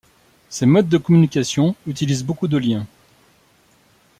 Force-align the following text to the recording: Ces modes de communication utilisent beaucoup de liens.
Ces 0.49 0.65
modes 0.65 0.89
de 0.89 0.97
communication 0.97 1.75
utilisent 1.85 2.25
beaucoup 2.25 2.47
de 2.47 2.57
liens. 2.57 2.87